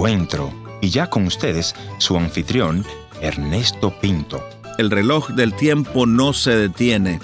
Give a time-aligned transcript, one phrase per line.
[0.00, 0.50] encuentro.
[0.80, 2.86] Y ya con ustedes, su anfitrión,
[3.20, 4.42] Ernesto Pinto.
[4.78, 7.20] El reloj del tiempo no se detiene.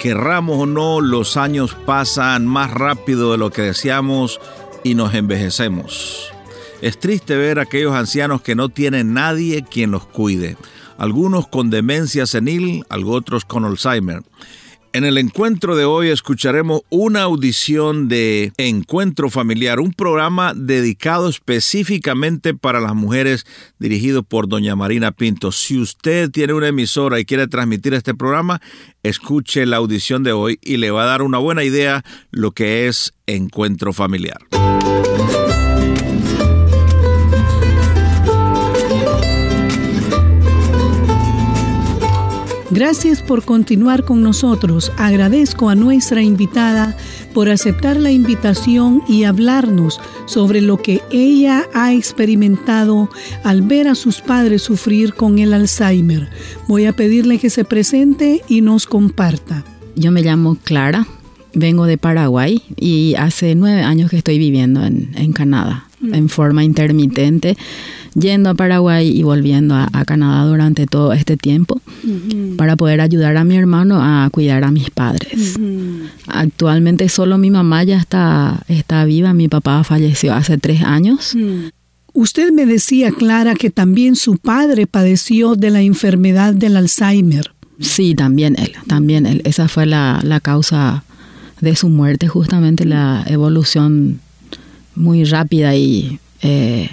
[0.00, 4.40] Querramos o no, los años pasan más rápido de lo que deseamos
[4.82, 6.32] y nos envejecemos.
[6.82, 10.56] Es triste ver a aquellos ancianos que no tienen nadie quien los cuide,
[10.98, 14.24] algunos con demencia senil, otros con Alzheimer.
[14.94, 22.54] En el encuentro de hoy escucharemos una audición de Encuentro Familiar, un programa dedicado específicamente
[22.54, 23.44] para las mujeres
[23.80, 25.50] dirigido por doña Marina Pinto.
[25.50, 28.62] Si usted tiene una emisora y quiere transmitir este programa,
[29.02, 32.86] escuche la audición de hoy y le va a dar una buena idea lo que
[32.86, 34.38] es Encuentro Familiar.
[42.70, 44.90] Gracias por continuar con nosotros.
[44.96, 46.96] Agradezco a nuestra invitada
[47.34, 53.10] por aceptar la invitación y hablarnos sobre lo que ella ha experimentado
[53.42, 56.28] al ver a sus padres sufrir con el Alzheimer.
[56.66, 59.64] Voy a pedirle que se presente y nos comparta.
[59.94, 61.06] Yo me llamo Clara,
[61.52, 66.14] vengo de Paraguay y hace nueve años que estoy viviendo en, en Canadá mm.
[66.14, 67.56] en forma intermitente
[68.14, 71.80] yendo a Paraguay y volviendo a, Canadá durante todo este tiempo
[72.56, 75.58] para poder ayudar a mi hermano a cuidar a mis padres.
[76.26, 81.34] Actualmente solo mi mamá ya está, está viva, mi papá falleció hace tres años.
[82.12, 87.50] Usted me decía, Clara, que también su padre padeció de la enfermedad del Alzheimer.
[87.80, 89.42] Sí, también él, también él.
[89.44, 91.02] Esa fue la, la causa
[91.60, 94.20] de su muerte, justamente la evolución
[94.94, 96.88] muy rápida y eh,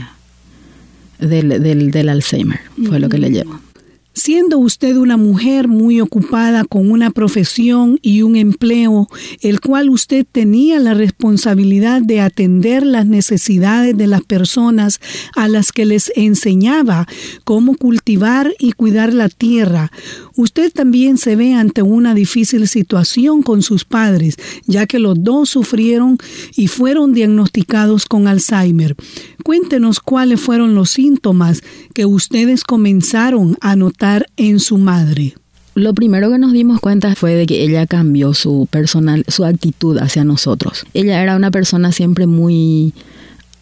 [1.21, 3.59] del, del, del Alzheimer, fue lo que le llevó.
[4.13, 9.07] Siendo usted una mujer muy ocupada con una profesión y un empleo,
[9.39, 14.99] el cual usted tenía la responsabilidad de atender las necesidades de las personas
[15.37, 17.07] a las que les enseñaba
[17.45, 19.93] cómo cultivar y cuidar la tierra,
[20.35, 24.35] usted también se ve ante una difícil situación con sus padres,
[24.65, 26.17] ya que los dos sufrieron
[26.57, 28.97] y fueron diagnosticados con Alzheimer.
[29.43, 31.61] Cuéntenos cuáles fueron los síntomas
[31.93, 35.35] que ustedes comenzaron a notar en su madre.
[35.73, 39.97] Lo primero que nos dimos cuenta fue de que ella cambió su personal, su actitud
[39.99, 40.85] hacia nosotros.
[40.93, 42.93] Ella era una persona siempre muy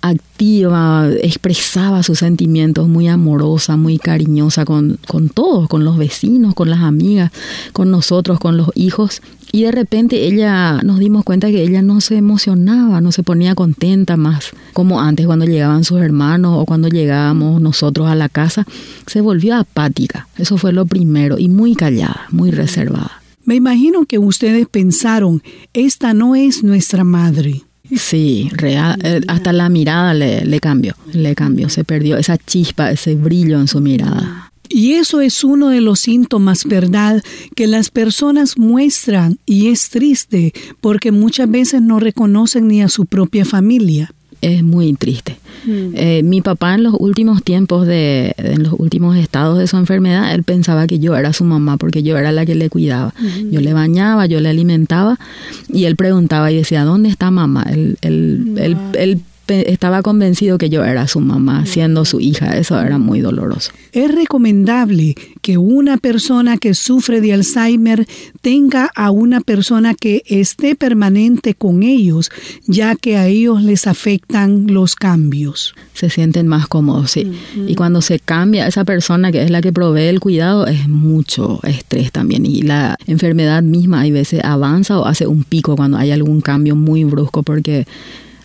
[0.02, 6.70] activa, expresaba sus sentimientos muy amorosa, muy cariñosa con, con todos, con los vecinos, con
[6.70, 7.32] las amigas,
[7.74, 9.22] con nosotros, con los hijos.
[9.52, 13.56] Y de repente ella nos dimos cuenta que ella no se emocionaba, no se ponía
[13.56, 18.66] contenta más, como antes cuando llegaban sus hermanos o cuando llegábamos nosotros a la casa,
[19.08, 20.28] se volvió apática.
[20.38, 23.22] Eso fue lo primero y muy callada, muy reservada.
[23.44, 25.42] Me imagino que ustedes pensaron,
[25.74, 27.64] esta no es nuestra madre.
[27.96, 32.92] Sí, real, eh, hasta la mirada le, le cambió, le cambió, se perdió esa chispa,
[32.92, 34.52] ese brillo en su mirada.
[34.70, 37.24] Y eso es uno de los síntomas, ¿verdad?,
[37.56, 43.08] que las personas muestran y es triste porque muchas veces no reconocen ni a su
[43.08, 44.12] propia familia.
[44.42, 45.38] Es muy triste.
[45.66, 45.92] Mm.
[45.96, 50.34] Eh, mi papá en los últimos tiempos, de, en los últimos estados de su enfermedad,
[50.34, 53.14] él pensaba que yo era su mamá porque yo era la que le cuidaba.
[53.52, 55.20] Yo le bañaba, yo le alimentaba
[55.68, 57.66] y él preguntaba y decía, ¿dónde está mamá?
[57.70, 62.58] Él, él, él, él estaba convencido que yo era su mamá, siendo su hija.
[62.58, 63.72] Eso era muy doloroso.
[63.92, 68.08] Es recomendable que una persona que sufre de Alzheimer
[68.42, 72.30] tenga a una persona que esté permanente con ellos,
[72.66, 75.76] ya que a ellos les afectan los cambios.
[75.94, 77.32] Se sienten más cómodos, sí.
[77.68, 81.60] Y cuando se cambia esa persona que es la que provee el cuidado, es mucho
[81.64, 82.46] estrés también.
[82.46, 86.76] Y la enfermedad misma hay veces avanza o hace un pico cuando hay algún cambio
[86.76, 87.86] muy brusco porque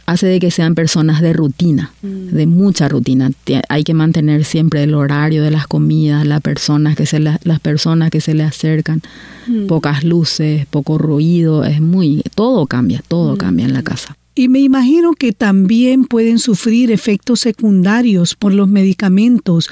[0.06, 2.28] hace de que sean personas de rutina, mm.
[2.28, 3.30] de mucha rutina.
[3.68, 8.10] Hay que mantener siempre el horario de las comidas, las personas que se las personas
[8.10, 9.02] que se le acercan,
[9.46, 9.66] mm.
[9.66, 13.38] pocas luces, poco ruido, es muy todo cambia, todo mm.
[13.38, 14.16] cambia en la casa.
[14.36, 19.68] Y me imagino que también pueden sufrir efectos secundarios por los medicamentos,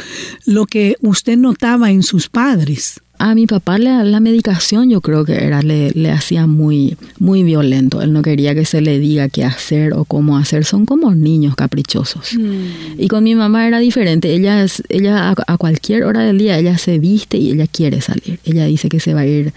[0.46, 5.24] lo que usted notaba en sus padres a mi papá la, la medicación yo creo
[5.24, 8.02] que era le, le, hacía muy muy violento.
[8.02, 10.64] Él no quería que se le diga qué hacer o cómo hacer.
[10.64, 12.34] Son como niños caprichosos.
[12.34, 12.98] Mm.
[13.00, 14.34] Y con mi mamá era diferente.
[14.34, 18.40] Ella ella a, cualquier hora del día ella se viste y ella quiere salir.
[18.44, 19.52] Ella dice que se va a ir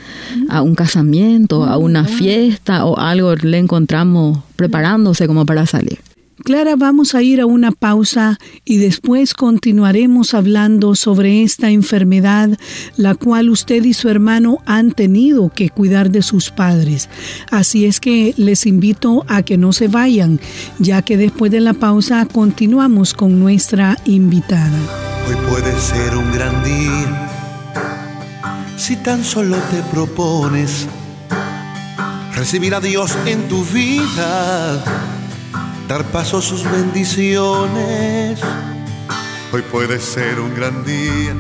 [0.47, 2.07] a un casamiento, a una mm.
[2.07, 3.33] fiesta o algo.
[3.35, 5.97] Le encontramos preparándose como para salir.
[6.45, 12.55] Clara, vamos a ir a una pausa y después continuaremos hablando sobre esta enfermedad,
[12.97, 17.09] la cual usted y su hermano han tenido que cuidar de sus padres.
[17.49, 20.39] Así es que les invito a que no se vayan,
[20.77, 24.77] ya que después de la pausa continuamos con nuestra invitada.
[25.27, 27.27] Hoy puede ser un gran día
[28.77, 30.85] si tan solo te propones
[32.35, 35.14] recibir a Dios en tu vida
[35.87, 38.39] dar paso a sus bendiciones.
[39.51, 41.35] Hoy puede ser un gran día.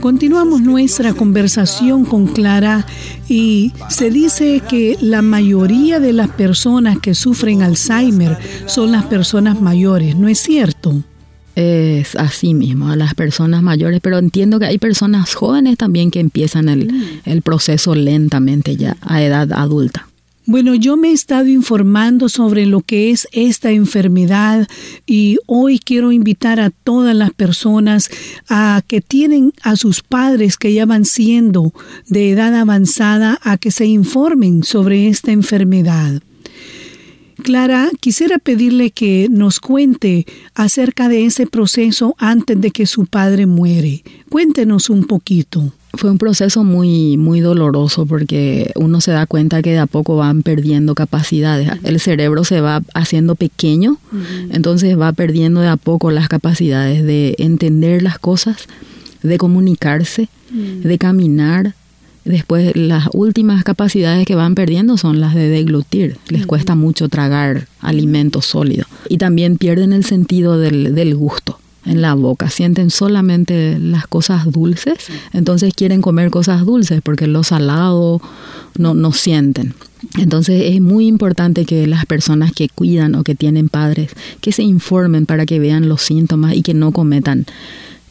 [0.00, 2.86] Continuamos nuestra conversación con Clara
[3.28, 8.36] y se dice que la mayoría de las personas que sufren Alzheimer
[8.66, 11.02] son las personas mayores, ¿no es cierto?
[11.56, 16.20] Es así mismo, a las personas mayores, pero entiendo que hay personas jóvenes también que
[16.20, 20.08] empiezan el, el proceso lentamente ya a edad adulta.
[20.46, 24.68] Bueno, yo me he estado informando sobre lo que es esta enfermedad
[25.06, 28.10] y hoy quiero invitar a todas las personas
[28.50, 31.72] a que tienen a sus padres que ya van siendo
[32.08, 36.20] de edad avanzada a que se informen sobre esta enfermedad.
[37.42, 43.46] Clara, quisiera pedirle que nos cuente acerca de ese proceso antes de que su padre
[43.46, 44.04] muere.
[44.28, 45.72] Cuéntenos un poquito.
[45.96, 50.16] Fue un proceso muy, muy doloroso porque uno se da cuenta que de a poco
[50.16, 51.70] van perdiendo capacidades.
[51.82, 53.98] El cerebro se va haciendo pequeño,
[54.50, 58.66] entonces va perdiendo de a poco las capacidades de entender las cosas,
[59.22, 61.74] de comunicarse, de caminar,
[62.24, 66.16] Después las últimas capacidades que van perdiendo son las de deglutir.
[66.28, 68.86] Les cuesta mucho tragar alimentos sólidos.
[69.10, 74.50] Y también pierden el sentido del, del gusto en la boca, sienten solamente las cosas
[74.50, 74.98] dulces,
[75.32, 78.20] entonces quieren comer cosas dulces porque lo salado
[78.78, 79.74] no, no sienten.
[80.18, 84.10] Entonces es muy importante que las personas que cuidan o que tienen padres,
[84.40, 87.46] que se informen para que vean los síntomas y que no cometan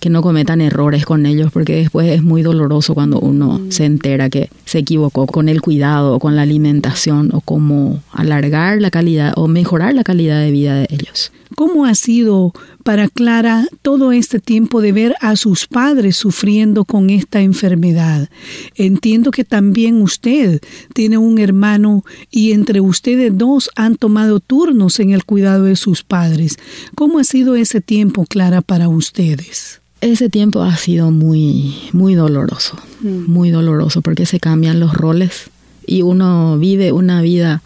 [0.04, 4.30] que no cometan errores con ellos, porque después es muy doloroso cuando uno se entera
[4.30, 9.31] que se equivocó con el cuidado o con la alimentación o cómo alargar la calidad
[9.38, 11.31] o mejorar la calidad de vida de ellos.
[11.56, 12.54] ¿Cómo ha sido
[12.84, 18.30] para Clara todo este tiempo de ver a sus padres sufriendo con esta enfermedad?
[18.76, 20.62] Entiendo que también usted
[20.94, 26.04] tiene un hermano y entre ustedes dos han tomado turnos en el cuidado de sus
[26.04, 26.58] padres.
[26.96, 29.82] ¿Cómo ha sido ese tiempo, Clara, para ustedes?
[30.02, 33.32] Ese tiempo ha sido muy, muy doloroso, mm.
[33.32, 35.50] muy doloroso porque se cambian los roles
[35.86, 37.62] y uno vive una vida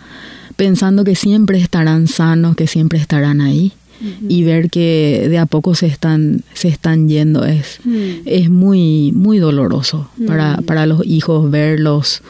[0.57, 3.71] pensando que siempre estarán sanos, que siempre estarán ahí.
[4.29, 7.97] Y ver que de a poco se están, se están yendo es, mm.
[8.25, 10.65] es muy, muy doloroso para, mm.
[10.65, 12.21] para los hijos verlos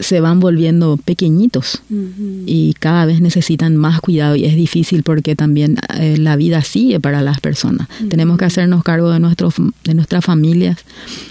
[0.00, 1.82] se van volviendo pequeñitos
[2.46, 7.00] y cada vez necesitan más cuidado y es difícil porque también eh, la vida sigue
[7.00, 7.88] para las personas.
[8.08, 9.54] Tenemos que hacernos cargo de, nuestros,
[9.84, 10.78] de nuestras familias,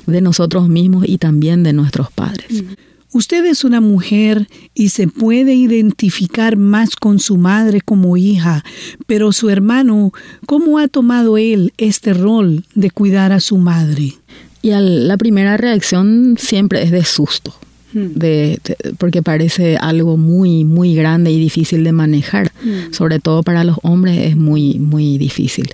[0.05, 2.63] de nosotros mismos y también de nuestros padres.
[3.11, 8.63] Usted es una mujer y se puede identificar más con su madre como hija,
[9.07, 10.11] pero su hermano,
[10.45, 14.13] ¿cómo ha tomado él este rol de cuidar a su madre?
[14.61, 17.55] Y la primera reacción siempre es de susto
[17.93, 18.59] de,
[18.97, 22.51] porque parece algo muy muy grande y difícil de manejar.
[22.91, 25.69] Sobre todo para los hombres es muy muy difícil.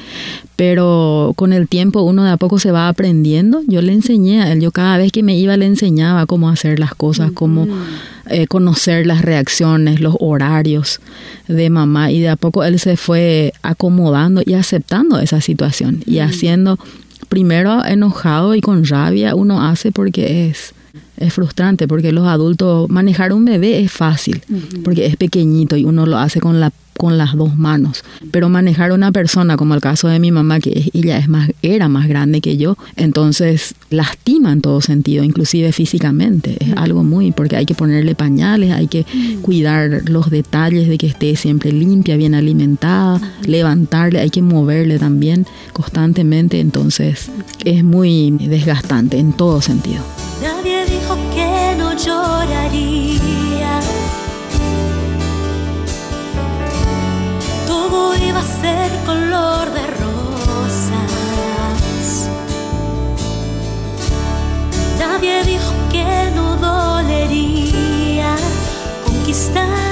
[0.55, 3.61] Pero con el tiempo uno de a poco se va aprendiendo.
[3.67, 6.79] Yo le enseñé a él yo cada vez que me iba le enseñaba cómo hacer
[6.79, 7.67] las cosas cómo
[8.27, 11.01] eh, conocer las reacciones los horarios
[11.47, 12.11] de mamá.
[12.11, 16.79] Y de a poco él se fue acomodando y aceptando esa situación y haciendo
[17.29, 20.73] primero enojado y con rabia uno hace porque es
[21.17, 24.41] es frustrante porque los adultos manejar un bebé es fácil
[24.83, 28.03] porque es pequeñito y uno lo hace con la con las dos manos.
[28.31, 31.89] Pero manejar una persona como el caso de mi mamá que ella es más era
[31.89, 36.57] más grande que yo entonces lastima en todo sentido inclusive físicamente.
[36.59, 39.05] Es algo muy porque hay que ponerle pañales hay que
[39.41, 45.45] cuidar los detalles de que esté siempre limpia bien alimentada levantarle hay que moverle también
[45.73, 46.59] constantemente.
[46.59, 47.29] Entonces
[47.63, 50.01] es muy desgastante en todo sentido
[52.05, 53.79] lloraría.
[57.67, 61.09] Todo iba a ser color de rosas.
[64.99, 68.35] Nadie dijo que no dolería
[69.05, 69.84] conquistar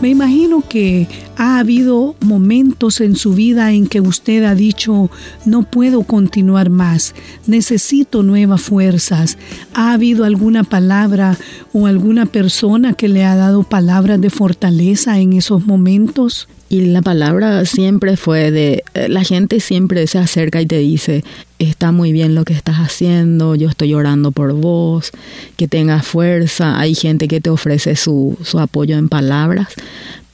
[0.00, 5.10] me imagino que ha habido momentos en su vida en que usted ha dicho,
[5.44, 7.14] no puedo continuar más,
[7.46, 9.38] necesito nuevas fuerzas.
[9.74, 11.36] ¿Ha habido alguna palabra
[11.72, 16.48] o alguna persona que le ha dado palabras de fortaleza en esos momentos?
[16.70, 21.24] Y la palabra siempre fue de, eh, la gente siempre se acerca y te dice,
[21.58, 25.10] está muy bien lo que estás haciendo, yo estoy orando por vos,
[25.56, 26.78] que tengas fuerza.
[26.78, 29.68] Hay gente que te ofrece su, su apoyo en palabras,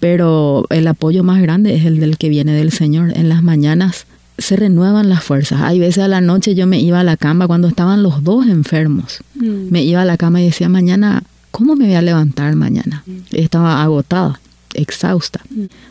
[0.00, 3.12] pero el apoyo más grande es el del que viene del Señor.
[3.14, 5.60] En las mañanas se renuevan las fuerzas.
[5.62, 8.48] Hay veces a la noche yo me iba a la cama cuando estaban los dos
[8.48, 9.20] enfermos.
[9.36, 9.70] Mm.
[9.70, 11.22] Me iba a la cama y decía, mañana,
[11.52, 13.04] ¿cómo me voy a levantar mañana?
[13.06, 13.36] Mm.
[13.36, 14.40] Estaba agotada
[14.74, 15.40] exhausta,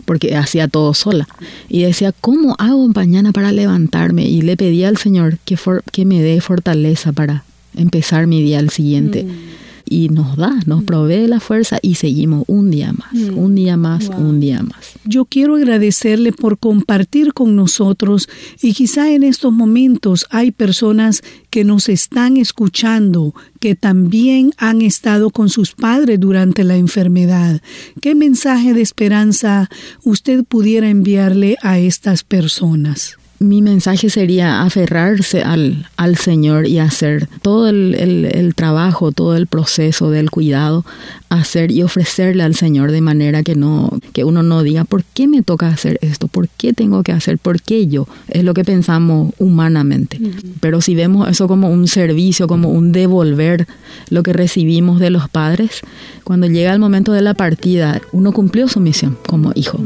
[0.05, 1.27] porque hacía todo sola.
[1.69, 4.25] Y decía, ¿cómo hago mañana para levantarme?
[4.25, 5.57] Y le pedía al Señor que,
[5.91, 7.43] que me dé fortaleza para
[7.75, 9.23] empezar mi día al siguiente.
[9.23, 9.62] Mm
[9.93, 10.85] y nos da, nos mm.
[10.85, 13.37] provee la fuerza y seguimos un día más, mm.
[13.37, 14.93] un día más, un día más.
[15.05, 18.27] Yo quiero agradecerle por compartir con nosotros
[18.61, 21.21] y quizá en estos momentos hay personas
[21.51, 27.61] que nos están escuchando que también han estado con sus padres durante la enfermedad.
[28.01, 29.69] ¿Qué mensaje de esperanza
[30.03, 33.17] usted pudiera enviarle a estas personas?
[33.43, 39.47] Mi mensaje sería aferrarse al, al Señor y hacer todo el, el, trabajo, todo el
[39.47, 40.85] proceso del cuidado,
[41.29, 45.27] hacer y ofrecerle al Señor de manera que no, que uno no diga ¿por qué
[45.27, 46.27] me toca hacer esto?
[46.27, 47.37] ¿Por qué tengo que hacer?
[47.37, 48.07] ¿Por qué yo?
[48.29, 50.19] Es lo que pensamos humanamente.
[50.61, 53.67] Pero si vemos eso como un servicio, como un devolver
[54.09, 55.81] lo que recibimos de los padres,
[56.23, 59.79] cuando llega el momento de la partida, uno cumplió su misión como hijo.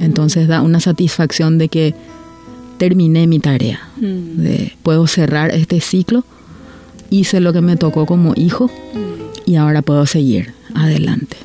[0.00, 1.94] Entonces da una satisfacción de que
[2.80, 3.78] terminé mi tarea.
[3.98, 4.40] Mm.
[4.42, 6.24] De, puedo cerrar este ciclo,
[7.10, 9.50] hice lo que me tocó como hijo mm.
[9.50, 11.36] y ahora puedo seguir adelante.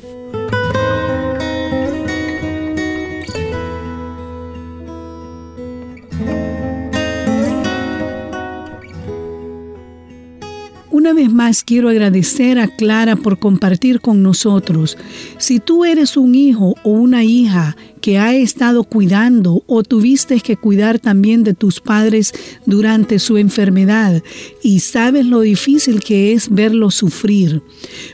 [11.36, 14.96] Más quiero agradecer a Clara por compartir con nosotros.
[15.38, 20.56] Si tú eres un hijo o una hija que ha estado cuidando o tuviste que
[20.56, 22.32] cuidar también de tus padres
[22.64, 24.22] durante su enfermedad
[24.62, 27.62] y sabes lo difícil que es verlos sufrir.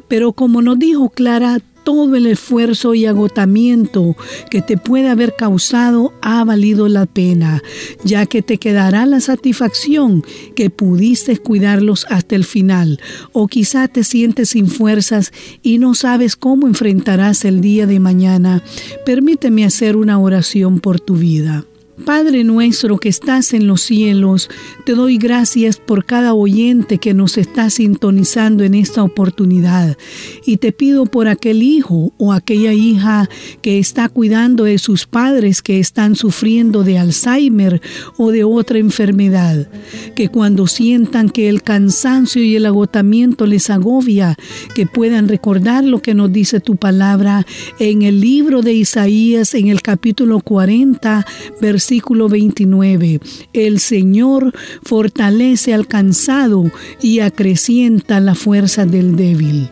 [0.08, 4.16] Pero como nos dijo Clara, todo el esfuerzo y agotamiento
[4.50, 7.62] que te puede haber causado ha valido la pena,
[8.04, 10.24] ya que te quedará la satisfacción
[10.54, 13.00] que pudiste cuidarlos hasta el final,
[13.32, 18.62] o quizá te sientes sin fuerzas y no sabes cómo enfrentarás el día de mañana.
[19.04, 21.64] Permíteme hacer una oración por tu vida.
[22.04, 24.50] Padre nuestro que estás en los cielos,
[24.84, 29.96] te doy gracias por cada oyente que nos está sintonizando en esta oportunidad.
[30.44, 33.28] Y te pido por aquel hijo o aquella hija
[33.62, 37.80] que está cuidando de sus padres que están sufriendo de Alzheimer
[38.16, 39.68] o de otra enfermedad,
[40.16, 44.36] que cuando sientan que el cansancio y el agotamiento les agobia,
[44.74, 47.46] que puedan recordar lo que nos dice tu palabra
[47.78, 51.24] en el libro de Isaías en el capítulo 40,
[51.60, 53.20] versículo versículo 29.
[53.52, 56.64] El Señor fortalece al cansado
[57.02, 59.68] y acrecienta la fuerza del débil.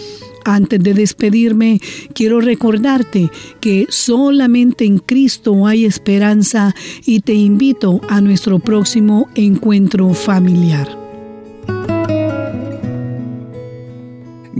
[0.44, 1.80] Antes de despedirme,
[2.14, 3.30] quiero recordarte
[3.60, 11.01] que solamente en Cristo hay esperanza y te invito a nuestro próximo encuentro familiar.